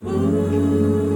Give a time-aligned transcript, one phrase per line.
[0.00, 1.07] It's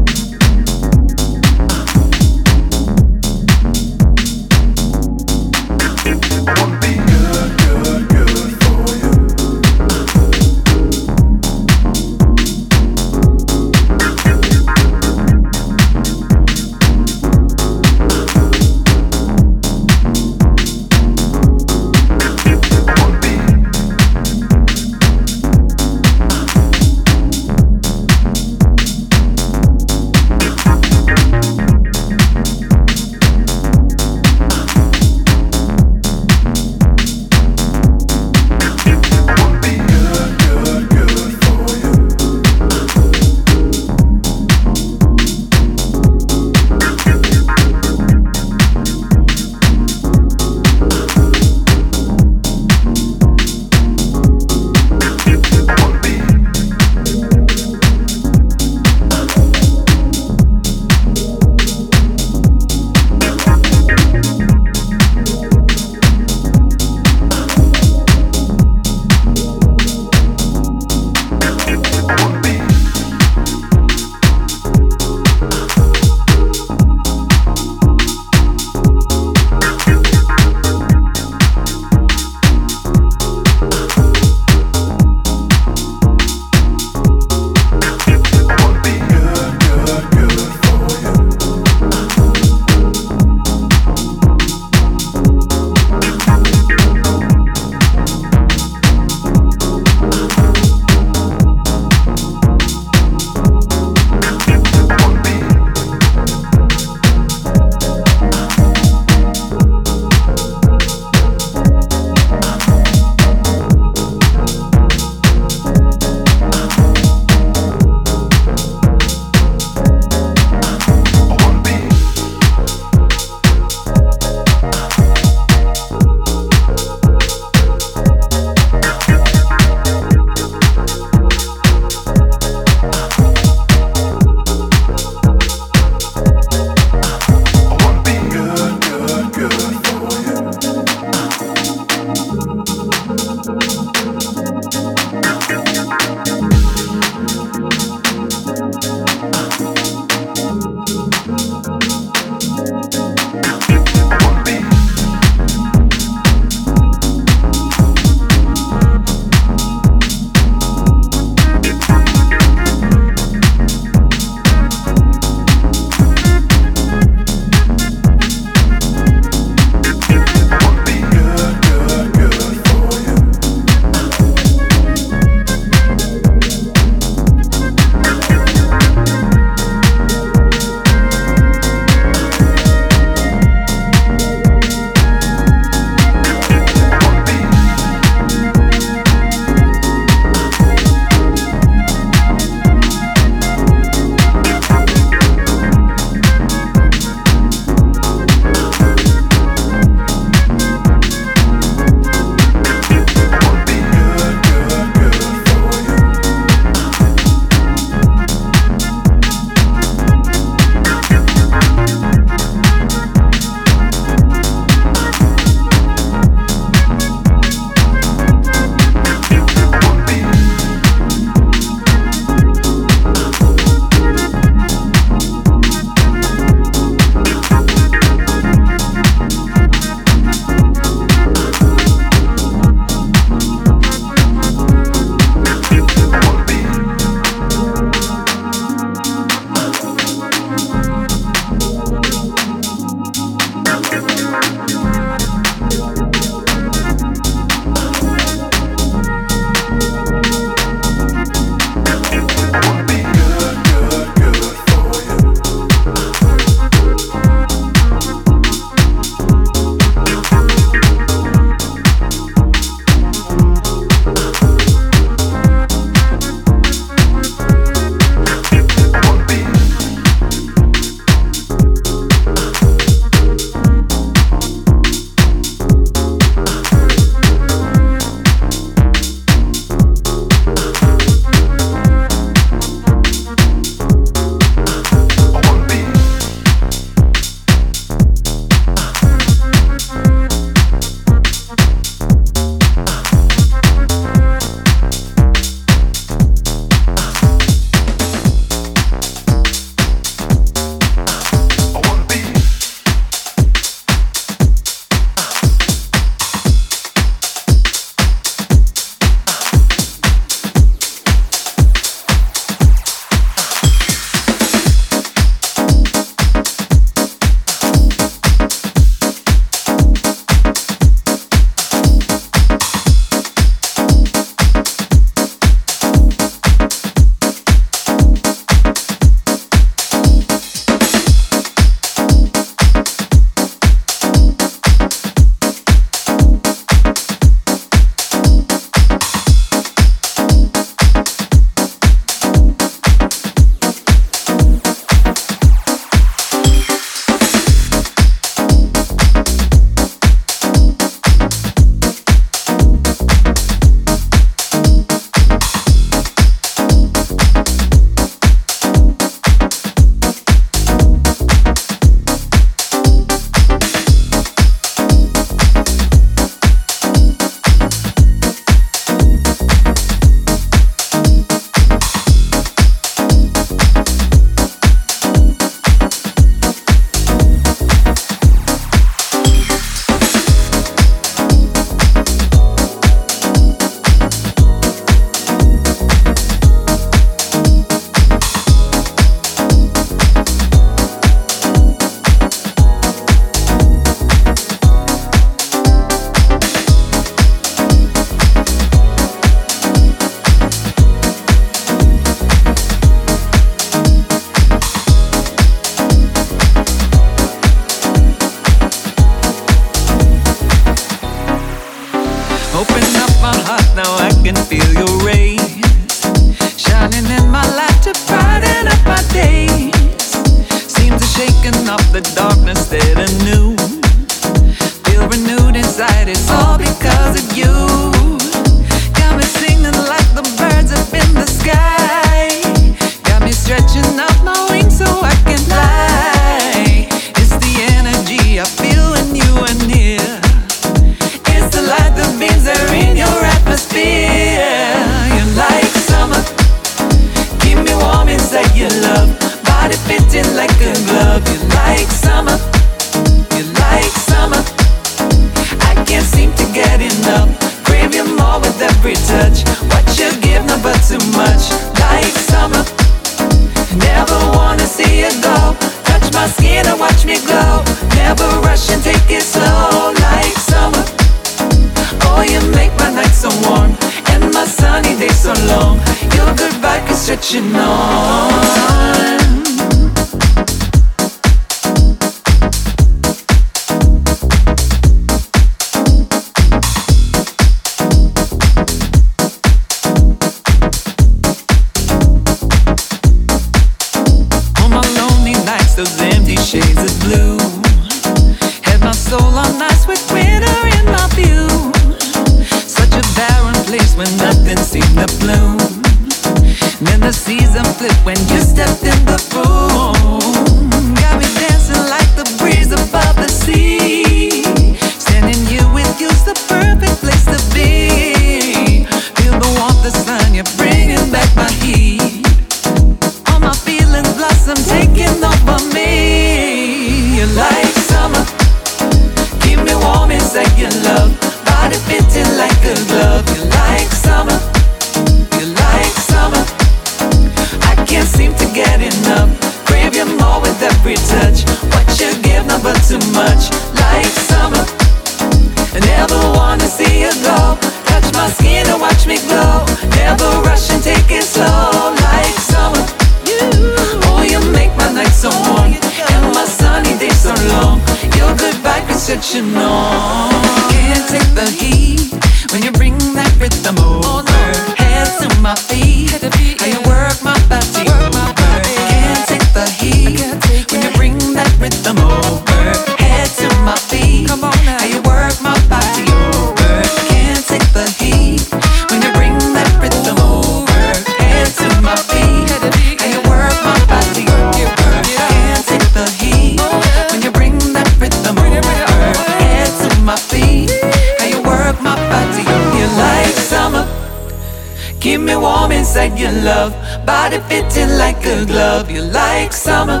[598.30, 600.00] could love you like summer,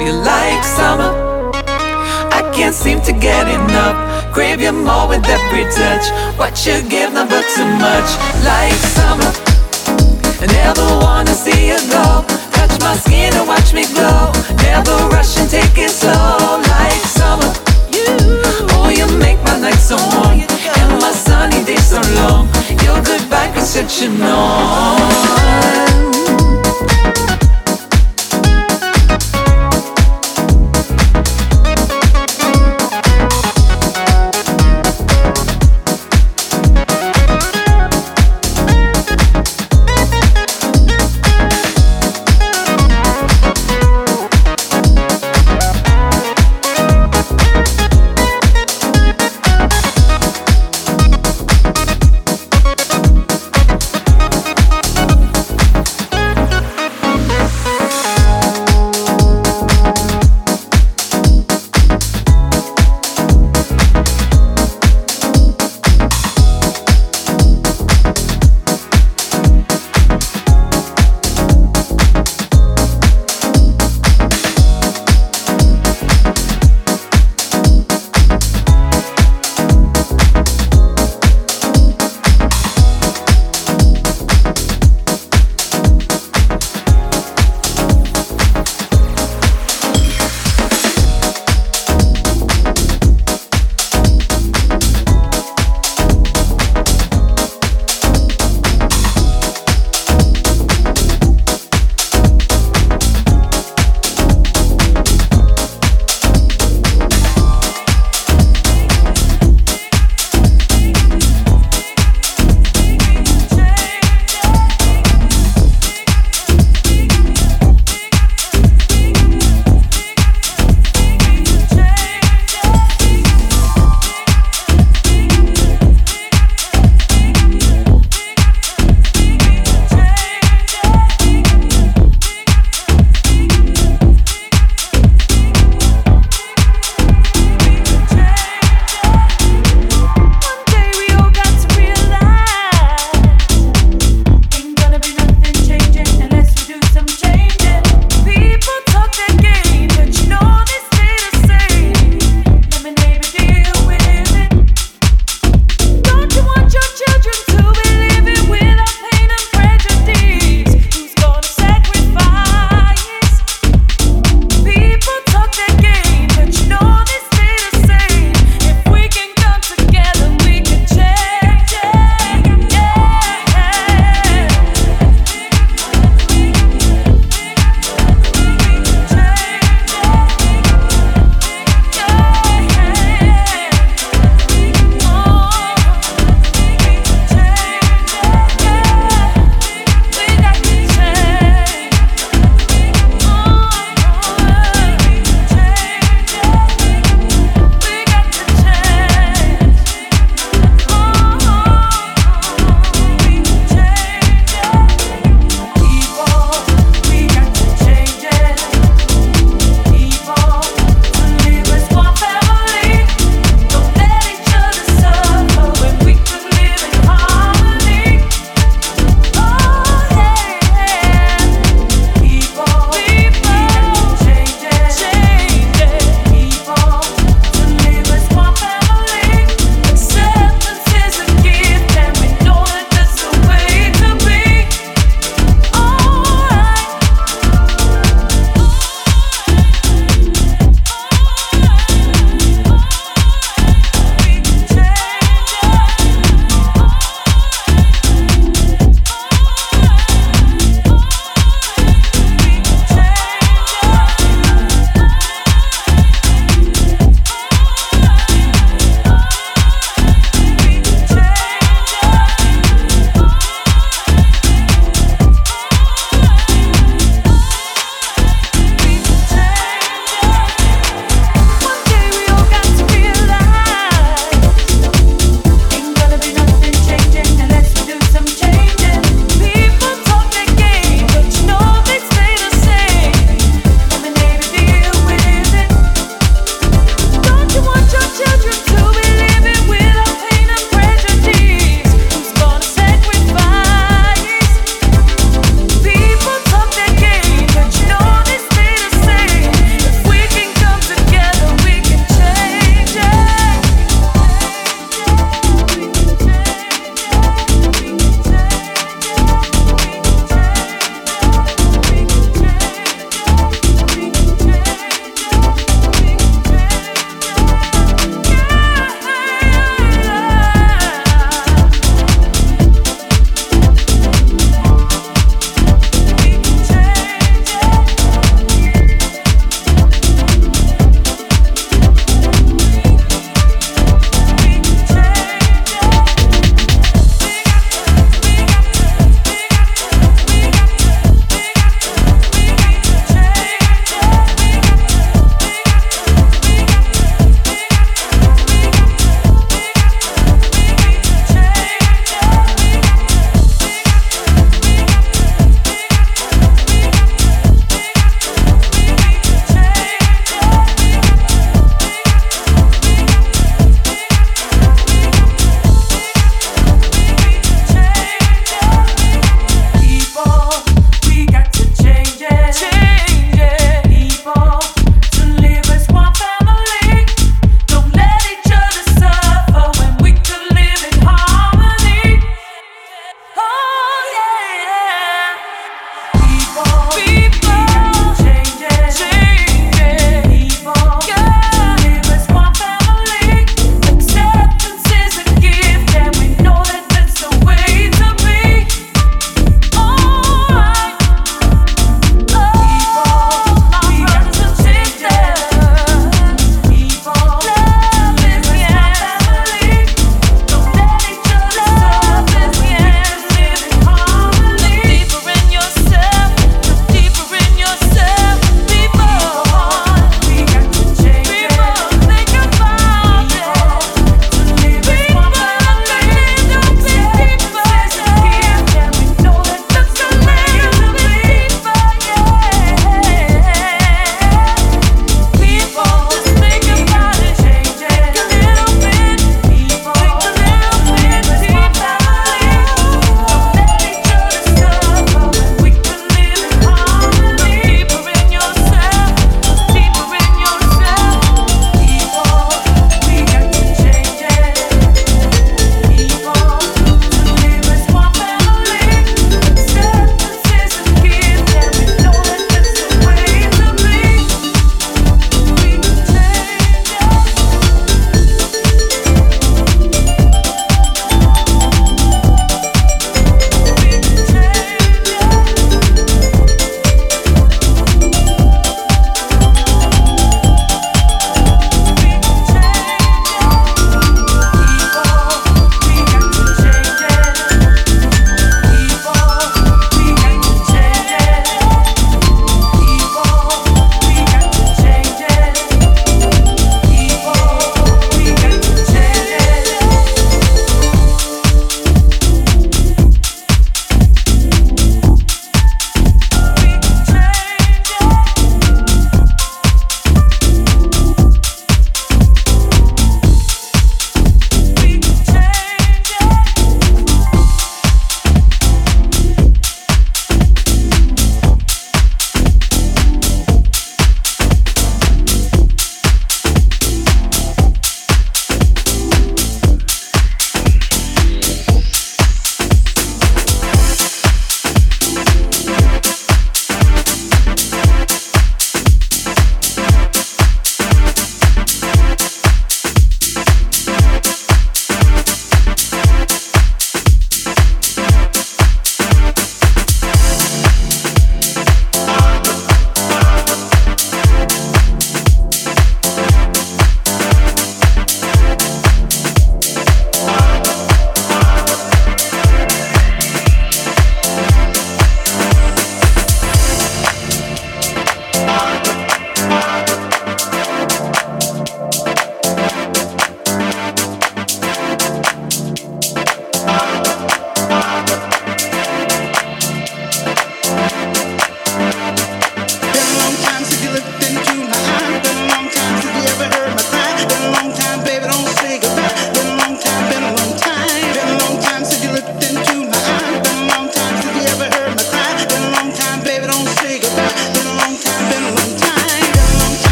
[0.00, 1.12] you like summer.
[2.32, 4.32] I can't seem to get enough.
[4.32, 6.06] Crave you more with every touch.
[6.38, 8.08] What you give, never too much.
[8.50, 9.30] Like summer,
[10.40, 12.24] I never wanna see you go.
[12.56, 14.32] Touch my skin and watch me glow.
[14.64, 16.56] Never rush and take it slow.
[16.72, 17.52] Like summer,
[18.80, 22.48] oh you make my night so warm and my sunny days so long.
[22.82, 26.05] Your goodbye could such a know.